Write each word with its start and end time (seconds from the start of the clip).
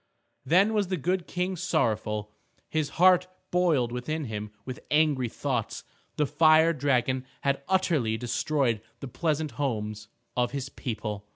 Then 0.43 0.73
was 0.73 0.87
the 0.87 0.97
good 0.97 1.27
King 1.27 1.55
sorrowful. 1.55 2.31
His 2.67 2.89
heart 2.97 3.27
boiled 3.51 3.91
within 3.91 4.25
him 4.25 4.49
with 4.65 4.79
angry 4.89 5.29
thoughts. 5.29 5.83
The 6.15 6.25
fire 6.25 6.73
dragon 6.73 7.23
had 7.41 7.61
utterly 7.69 8.17
destroyed 8.17 8.81
the 8.99 9.07
pleasant 9.07 9.51
homes 9.61 10.07
of 10.35 10.53
his 10.53 10.69
people. 10.69 11.27